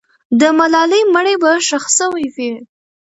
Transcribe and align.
د 0.39 0.41
ملالۍ 0.57 1.01
مړی 1.13 1.35
به 1.41 1.51
ښخ 1.67 1.85
سوی 1.97 2.25
وي. 2.35 2.51